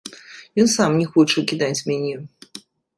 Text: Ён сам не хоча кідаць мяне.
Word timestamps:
Ён 0.63 0.71
сам 0.77 0.97
не 1.03 1.07
хоча 1.13 1.39
кідаць 1.53 1.85
мяне. 1.93 2.15